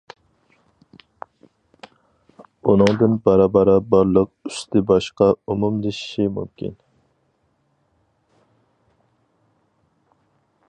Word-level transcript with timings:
ئۇنىڭدىن 2.71 3.13
بارا 3.27 3.45
بارا 3.57 3.75
بارلىق 3.91 4.31
ئۈستى 4.49 4.83
باشقا 4.93 5.27
ئومۇملىشىشى 5.53 6.27
مۇمكىن. 6.39 6.75